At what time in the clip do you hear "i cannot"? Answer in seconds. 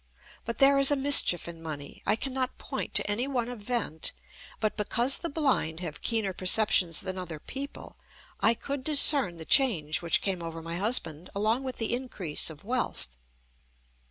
2.07-2.57